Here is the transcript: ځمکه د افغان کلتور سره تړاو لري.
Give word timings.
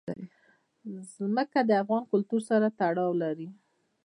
ځمکه 1.15 1.59
د 1.69 1.71
افغان 1.81 2.03
کلتور 2.11 2.41
سره 2.49 2.67
تړاو 2.79 3.11
لري. 3.23 3.47